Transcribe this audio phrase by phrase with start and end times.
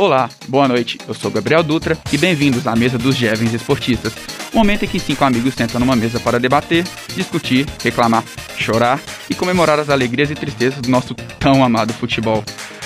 [0.00, 0.98] Olá, boa noite.
[1.06, 4.14] Eu sou Gabriel Dutra e bem-vindos à mesa dos jovens esportistas.
[4.50, 6.84] Momento em que cinco amigos sentam numa mesa para debater,
[7.14, 8.24] discutir, reclamar,
[8.56, 12.42] chorar e comemorar as alegrias e tristezas do nosso tão amado futebol.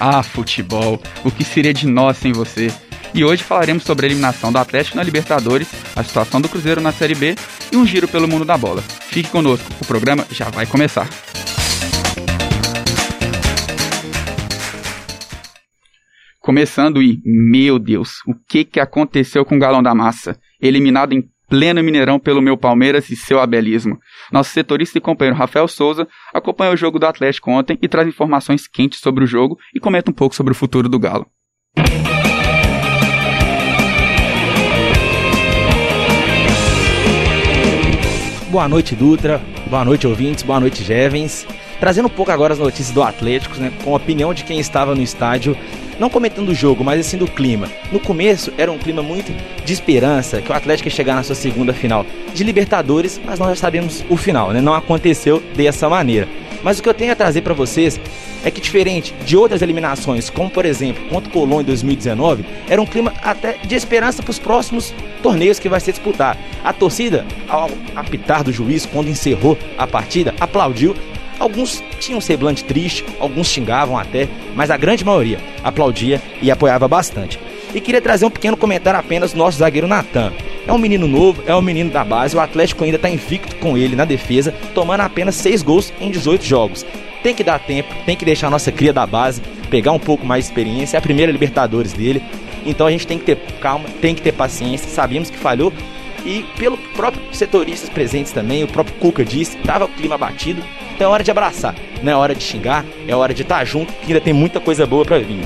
[0.00, 2.72] Ah, futebol, o que seria de nós sem você?
[3.14, 6.90] E hoje falaremos sobre a eliminação do Atlético na Libertadores, a situação do Cruzeiro na
[6.90, 7.36] Série B
[7.70, 8.82] e um giro pelo mundo da bola.
[8.82, 11.08] Fique conosco, o programa já vai começar.
[16.46, 20.38] Começando e, meu Deus, o que que aconteceu com o Galão da Massa?
[20.62, 23.98] Eliminado em pleno Mineirão pelo meu Palmeiras e seu abelismo.
[24.30, 28.68] Nosso setorista e companheiro Rafael Souza acompanhou o jogo do Atlético ontem e traz informações
[28.68, 31.26] quentes sobre o jogo e comenta um pouco sobre o futuro do Galo.
[38.52, 39.42] Boa noite, Dutra.
[39.68, 40.44] Boa noite, ouvintes.
[40.44, 41.44] Boa noite, jovens.
[41.80, 44.94] Trazendo um pouco agora as notícias do Atlético, né, com a opinião de quem estava
[44.94, 45.56] no estádio
[45.98, 47.70] não comentando o jogo, mas assim do clima.
[47.90, 49.32] No começo era um clima muito
[49.64, 53.50] de esperança que o Atlético ia chegar na sua segunda final de Libertadores, mas nós
[53.50, 54.60] já sabemos o final, né?
[54.60, 56.28] Não aconteceu dessa maneira.
[56.62, 58.00] Mas o que eu tenho a trazer para vocês
[58.44, 62.80] é que diferente de outras eliminações, como por exemplo contra o Colón em 2019, era
[62.80, 66.36] um clima até de esperança para os próximos torneios que vai ser disputar.
[66.64, 70.94] A torcida, ao apitar do juiz quando encerrou a partida, aplaudiu
[71.38, 76.88] Alguns tinham um semblante triste, alguns xingavam até, mas a grande maioria aplaudia e apoiava
[76.88, 77.38] bastante.
[77.74, 80.32] E queria trazer um pequeno comentário apenas do nosso zagueiro Natan.
[80.66, 83.76] É um menino novo, é um menino da base, o Atlético ainda está invicto com
[83.76, 86.86] ele na defesa, tomando apenas 6 gols em 18 jogos.
[87.22, 90.24] Tem que dar tempo, tem que deixar a nossa cria da base pegar um pouco
[90.24, 92.22] mais de experiência, é a primeira Libertadores dele.
[92.64, 94.88] Então a gente tem que ter calma, tem que ter paciência.
[94.88, 95.72] Sabíamos que falhou,
[96.26, 100.62] e pelo próprio setoristas presentes também, o próprio Cuca disse, estava o clima batido,
[100.94, 103.92] então é hora de abraçar, não é hora de xingar, é hora de estar junto,
[103.92, 105.40] que ainda tem muita coisa boa para vir.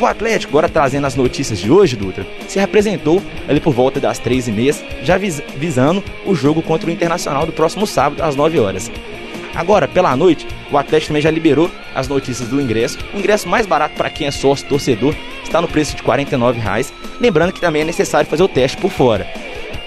[0.00, 4.18] O Atlético, agora trazendo as notícias de hoje, Dutra, se representou ali por volta das
[4.18, 8.36] três e meia, já vis visando o jogo contra o Internacional do próximo sábado, às
[8.36, 8.90] 9 horas.
[9.54, 12.98] Agora, pela noite, o Atlético também já liberou as notícias do ingresso.
[13.14, 16.92] O ingresso mais barato para quem é sócio torcedor está no preço de R$ 49,00.
[17.18, 19.26] Lembrando que também é necessário fazer o teste por fora.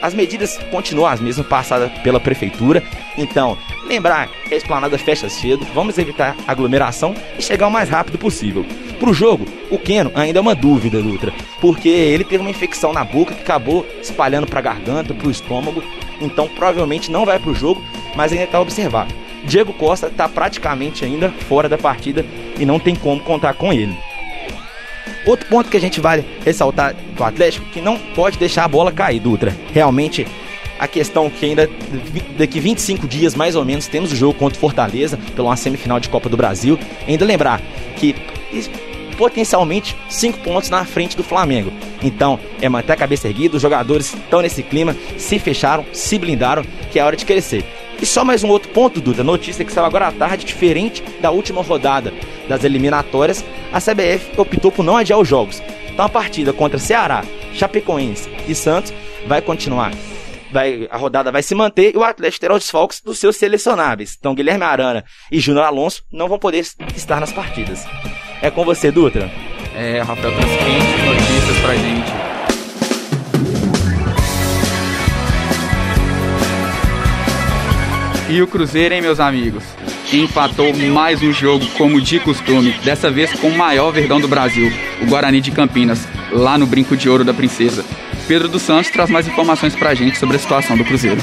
[0.00, 2.82] As medidas continuam as mesmas passadas pela prefeitura.
[3.16, 3.56] Então,
[3.88, 8.64] lembrar que a esplanada fecha cedo, vamos evitar aglomeração e chegar o mais rápido possível.
[8.98, 13.04] Pro jogo, o Keno ainda é uma dúvida, Dutra, porque ele teve uma infecção na
[13.04, 15.82] boca que acabou espalhando para garganta, para o estômago,
[16.20, 17.82] então provavelmente não vai pro jogo,
[18.14, 19.06] mas ainda está a observar.
[19.44, 22.24] Diego Costa está praticamente ainda fora da partida
[22.58, 23.96] e não tem como contar com ele.
[25.26, 28.92] Outro ponto que a gente vai ressaltar do Atlético que não pode deixar a bola
[28.92, 29.54] cair, Dutra.
[29.72, 30.26] Realmente
[30.78, 31.68] a questão que ainda
[32.38, 35.98] daqui 25 dias mais ou menos temos o jogo contra o Fortaleza pela uma semifinal
[35.98, 36.78] de Copa do Brasil.
[37.08, 37.60] Ainda lembrar
[37.96, 38.14] que
[39.16, 41.72] potencialmente 5 pontos na frente do Flamengo.
[42.02, 46.62] Então, é manter a cabeça erguida, os jogadores estão nesse clima, se fecharam, se blindaram,
[46.92, 47.64] que é hora de crescer.
[48.00, 51.30] E só mais um outro ponto, Duda, notícia que saiu agora à tarde, diferente da
[51.30, 52.12] última rodada
[52.48, 55.62] das eliminatórias, a CBF optou por não adiar os jogos.
[55.92, 57.24] Então a partida contra Ceará,
[57.54, 58.92] Chapecoense e Santos
[59.26, 59.92] vai continuar.
[60.52, 64.16] Vai, a rodada vai se manter e o Atlético terá os desfalques dos seus selecionáveis.
[64.18, 66.64] Então Guilherme Arana e Júnior Alonso não vão poder
[66.94, 67.84] estar nas partidas.
[68.40, 69.30] É com você, Dutra.
[69.74, 72.26] É, Rafael Transquente, notícias pra gente.
[78.28, 79.62] E o Cruzeiro, hein, meus amigos?
[80.12, 84.72] Empatou mais um jogo, como de costume, dessa vez com o maior verdão do Brasil,
[85.02, 87.84] o Guarani de Campinas, lá no Brinco de Ouro da Princesa.
[88.28, 91.20] Pedro dos Santos traz mais informações pra gente sobre a situação do Cruzeiro.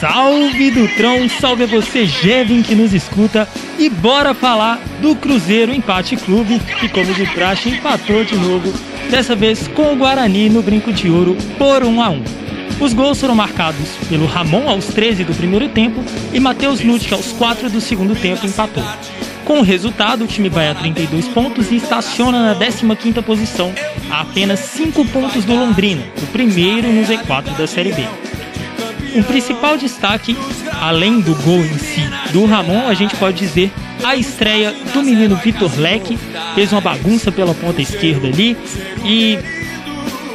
[0.00, 3.48] Salve Dutrão, salve a você, Jevin, que nos escuta.
[3.78, 8.72] E bora falar do Cruzeiro Empate Clube, que, como de praxe, empatou de novo,
[9.08, 12.49] dessa vez com o Guarani no Brinco de Ouro por 1 a 1
[12.80, 16.02] os gols foram marcados pelo Ramon aos 13 do primeiro tempo
[16.32, 18.82] e Matheus Nutt aos 4 do segundo tempo empatou.
[19.44, 23.72] Com o resultado, o time vai a 32 pontos e estaciona na 15ª posição,
[24.10, 28.06] a apenas 5 pontos do Londrina, o primeiro no Z4 da Série B.
[29.14, 30.36] Um principal destaque,
[30.80, 32.00] além do gol em si
[32.32, 33.72] do Ramon, a gente pode dizer
[34.04, 36.18] a estreia do menino Vitor Leque,
[36.54, 38.56] fez uma bagunça pela ponta esquerda ali
[39.04, 39.38] e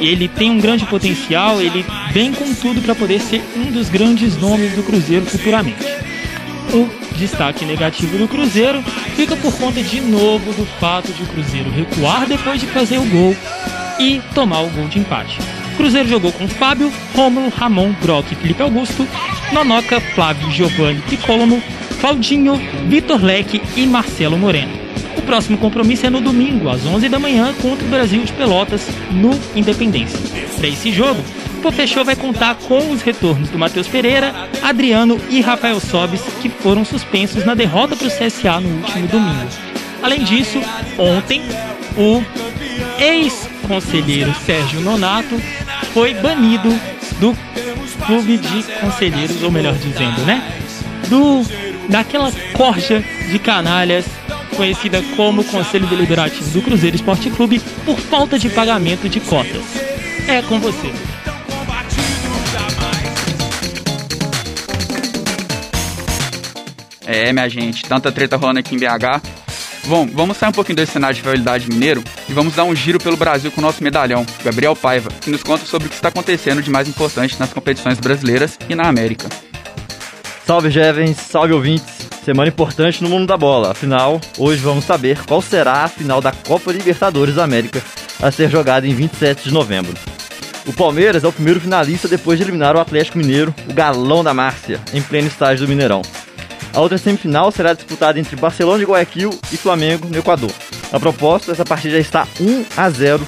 [0.00, 4.36] ele tem um grande potencial, ele vem com tudo para poder ser um dos grandes
[4.36, 5.84] nomes do Cruzeiro futuramente.
[6.72, 8.82] O destaque negativo do Cruzeiro
[9.14, 13.04] fica por conta de novo do fato de o Cruzeiro recuar depois de fazer o
[13.04, 13.36] gol
[13.98, 15.38] e tomar o gol de empate.
[15.76, 19.06] Cruzeiro jogou com Fábio, Rômulo, Ramon, Brock, Felipe Augusto,
[19.52, 21.62] Nonoca, Flávio, Giovanni Piccolomo,
[22.00, 24.85] Claudinho, Vitor Leque e Marcelo Moreno.
[25.16, 28.86] O próximo compromisso é no domingo, às 11 da manhã, contra o Brasil de Pelotas,
[29.10, 30.18] no Independência.
[30.56, 31.20] Para esse jogo,
[31.56, 34.32] o Popechou vai contar com os retornos do Matheus Pereira,
[34.62, 39.48] Adriano e Rafael Sobis, que foram suspensos na derrota para o CSA no último domingo.
[40.02, 40.60] Além disso,
[40.98, 41.42] ontem,
[41.96, 42.22] o
[43.00, 45.40] ex-conselheiro Sérgio Nonato
[45.92, 46.68] foi banido
[47.18, 47.36] do
[48.06, 50.42] clube de conselheiros, ou melhor dizendo, né?
[51.08, 51.42] Do
[51.88, 54.04] daquela corja de canalhas
[54.56, 59.62] conhecida como Conselho Deliberativo do Cruzeiro Esporte Clube por falta de pagamento de cotas.
[60.26, 60.92] É com você.
[67.06, 69.22] É, minha gente, tanta treta rolando aqui em BH.
[69.86, 72.98] Bom, vamos sair um pouquinho desse cenário de rivalidade mineiro e vamos dar um giro
[72.98, 76.08] pelo Brasil com o nosso medalhão, Gabriel Paiva, que nos conta sobre o que está
[76.08, 79.28] acontecendo de mais importante nas competições brasileiras e na América.
[80.44, 81.95] Salve jovens, salve ouvintes.
[82.26, 83.70] Semana importante no mundo da bola.
[83.70, 87.80] Afinal, hoje vamos saber qual será a final da Copa Libertadores da América
[88.20, 89.94] a ser jogada em 27 de novembro.
[90.66, 94.34] O Palmeiras é o primeiro finalista depois de eliminar o Atlético Mineiro, o galão da
[94.34, 96.02] Márcia, em pleno estágio do Mineirão.
[96.74, 100.50] A outra semifinal será disputada entre Barcelona de Guayaquil e Flamengo no Equador.
[100.92, 103.24] A propósito, essa partida já está 1 a 0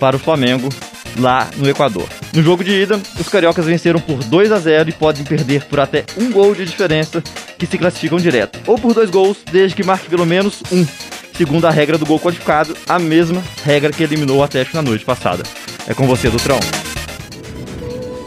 [0.00, 0.68] para o Flamengo
[1.18, 2.08] lá no Equador.
[2.34, 5.80] No jogo de ida, os cariocas venceram por 2 a 0 e podem perder por
[5.80, 7.22] até um gol de diferença,
[7.58, 10.86] que se classificam direto, ou por dois gols, desde que marque pelo menos um,
[11.34, 15.04] segundo a regra do gol qualificado, a mesma regra que eliminou o Atlético na noite
[15.04, 15.42] passada.
[15.86, 16.60] É com você, Dutrão.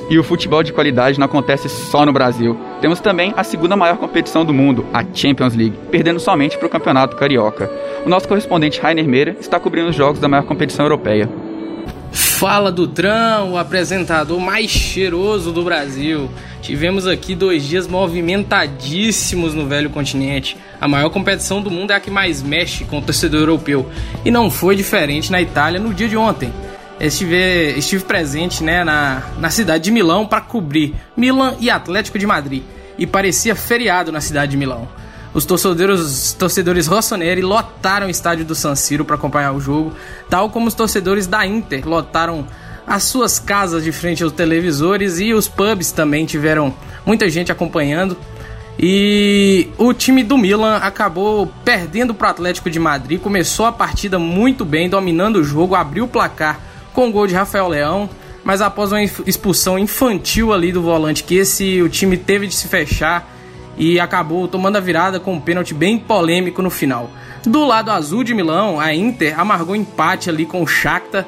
[0.10, 2.60] E o futebol de qualidade não acontece só no Brasil.
[2.82, 6.70] Temos também a segunda maior competição do mundo, a Champions League, perdendo somente para o
[6.70, 7.72] Campeonato Carioca.
[8.06, 11.30] O nosso correspondente Rainer Meira está cobrindo os jogos da maior competição europeia.
[12.44, 16.30] Fala Dutrão, o apresentador mais cheiroso do Brasil.
[16.62, 20.58] Tivemos aqui dois dias movimentadíssimos no velho continente.
[20.82, 23.90] A maior competição do mundo é a que mais mexe com o torcedor europeu.
[24.26, 26.52] E não foi diferente na Itália no dia de ontem.
[27.00, 32.28] Estive, estive presente né, na, na cidade de Milão para cobrir Milan e Atlético de
[32.28, 32.62] Madrid.
[32.98, 34.90] E parecia feriado na cidade de Milão.
[35.34, 39.94] Os torcedores, torcedores rossoneri lotaram o estádio do San Siro para acompanhar o jogo,
[40.30, 42.48] tal como os torcedores da Inter lotaram
[42.86, 46.74] as suas casas de frente aos televisores e os pubs também tiveram
[47.06, 48.16] muita gente acompanhando.
[48.78, 53.20] E o time do Milan acabou perdendo para o Atlético de Madrid.
[53.20, 56.60] Começou a partida muito bem, dominando o jogo, abriu o placar
[56.92, 58.10] com o gol de Rafael Leão,
[58.44, 62.68] mas após uma expulsão infantil ali do volante que esse o time teve de se
[62.68, 63.33] fechar
[63.78, 67.10] e acabou tomando a virada com um pênalti bem polêmico no final.
[67.46, 71.26] Do lado azul de Milão, a Inter amargou empate ali com o Shakhtar,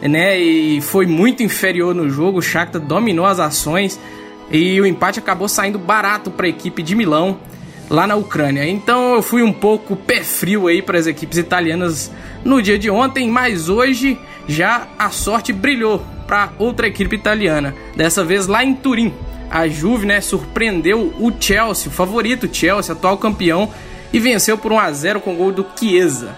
[0.00, 0.38] né?
[0.38, 2.38] E foi muito inferior no jogo.
[2.38, 4.00] O Shakhtar dominou as ações
[4.50, 7.38] e o empate acabou saindo barato para a equipe de Milão
[7.90, 8.66] lá na Ucrânia.
[8.66, 12.10] Então eu fui um pouco pé frio aí para as equipes italianas
[12.44, 18.22] no dia de ontem, mas hoje já a sorte brilhou para outra equipe italiana, dessa
[18.22, 19.12] vez lá em Turim
[19.50, 23.70] a Juve, né, surpreendeu o Chelsea, o favorito Chelsea, atual campeão,
[24.12, 26.34] e venceu por 1 a 0 com o gol do Chiesa.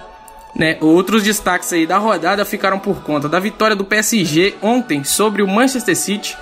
[0.55, 0.77] Né?
[0.81, 5.49] Outros destaques aí da rodada ficaram por conta da vitória do PSG ontem sobre o
[5.49, 6.37] Manchester City,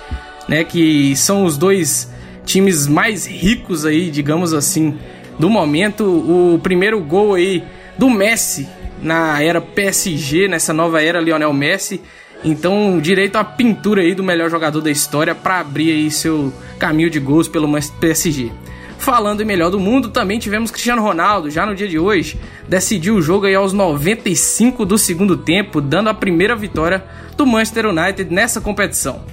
[0.47, 2.11] né, que são os dois
[2.45, 4.97] times mais ricos aí, digamos assim,
[5.37, 6.03] do momento.
[6.03, 7.63] O primeiro gol aí
[7.97, 8.67] do Messi
[9.01, 12.01] na era PSG, nessa nova era Lionel Messi,
[12.43, 17.09] então, direito à pintura aí do melhor jogador da história para abrir aí seu caminho
[17.09, 17.69] de gols pelo
[17.99, 18.51] PSG.
[18.97, 23.15] Falando em melhor do mundo, também tivemos Cristiano Ronaldo, já no dia de hoje, decidiu
[23.15, 27.03] o jogo aí aos 95 do segundo tempo, dando a primeira vitória
[27.35, 29.23] do Manchester United nessa competição.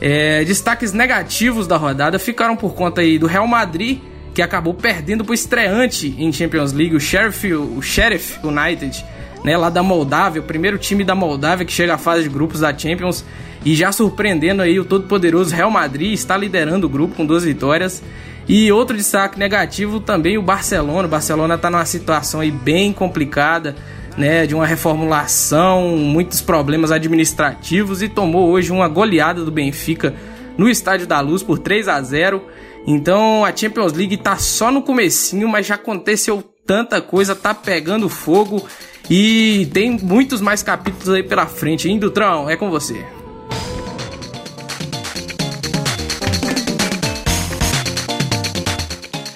[0.00, 4.00] É, destaques negativos da rodada ficaram por conta aí do Real Madrid,
[4.34, 9.04] que acabou perdendo para o estreante em Champions League, o Sheriff, o Sheriff United,
[9.44, 12.60] né, lá da Moldávia, o primeiro time da Moldávia que chega à fase de grupos
[12.60, 13.24] da Champions
[13.64, 18.02] e já surpreendendo aí o todo-poderoso Real Madrid, está liderando o grupo com duas vitórias.
[18.48, 21.06] E outro destaque negativo também o Barcelona.
[21.06, 23.76] O Barcelona está numa situação aí bem complicada,
[24.16, 30.14] né, de uma reformulação, muitos problemas administrativos e tomou hoje uma goleada do Benfica
[30.58, 32.42] no Estádio da Luz por 3 a 0.
[32.86, 38.08] Então a Champions League está só no comecinho, mas já aconteceu tanta coisa, tá pegando
[38.08, 38.66] fogo
[39.08, 42.48] e tem muitos mais capítulos aí pela frente, hein, Dutrão?
[42.48, 43.04] É com você.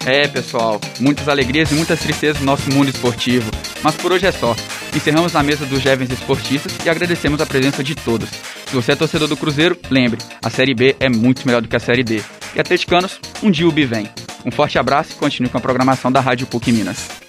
[0.07, 3.51] É, pessoal, muitas alegrias e muitas tristezas no nosso mundo esportivo.
[3.83, 4.55] Mas por hoje é só.
[4.95, 8.29] Encerramos na mesa dos jovens esportistas e agradecemos a presença de todos.
[8.67, 11.77] Se você é torcedor do Cruzeiro, lembre, a Série B é muito melhor do que
[11.77, 12.23] a Série D.
[12.55, 14.09] E atleticanos, um dia o B vem.
[14.45, 17.24] Um forte abraço e continue com a programação da Rádio PUC Minas.